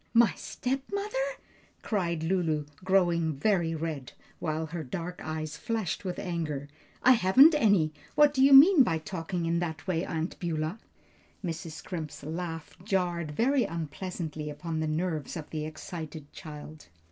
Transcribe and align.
"My 0.15 0.33
stepmother!" 0.35 1.13
cried 1.83 2.23
Lulu, 2.23 2.65
growing 2.83 3.35
very 3.37 3.75
red, 3.75 4.13
while 4.39 4.65
her 4.65 4.83
dark 4.83 5.21
eyes 5.23 5.57
flashed 5.57 6.03
with 6.03 6.17
anger. 6.17 6.67
"I 7.03 7.11
haven't 7.11 7.53
any! 7.53 7.93
What 8.15 8.33
do 8.33 8.43
you 8.43 8.51
mean 8.51 8.81
by 8.81 8.97
talking 8.97 9.45
in 9.45 9.59
that 9.59 9.85
way, 9.85 10.03
Aunt 10.03 10.39
Beulah?" 10.39 10.79
Mrs. 11.45 11.73
Scrimp's 11.73 12.23
laugh 12.23 12.75
jarred 12.83 13.29
very 13.29 13.63
unpleasantly 13.65 14.49
upon 14.49 14.79
the 14.79 14.87
nerves 14.87 15.37
of 15.37 15.51
the 15.51 15.65
excited 15.67 16.33
child. 16.33 16.87